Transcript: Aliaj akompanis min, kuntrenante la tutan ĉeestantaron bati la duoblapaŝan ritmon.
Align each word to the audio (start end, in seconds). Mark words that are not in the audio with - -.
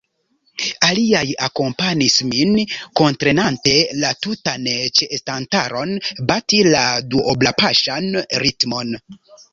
Aliaj 0.85 1.25
akompanis 1.47 2.15
min, 2.29 2.55
kuntrenante 3.01 3.75
la 4.05 4.11
tutan 4.25 4.65
ĉeestantaron 5.01 5.95
bati 6.33 6.63
la 6.73 6.83
duoblapaŝan 7.13 8.09
ritmon. 8.47 8.97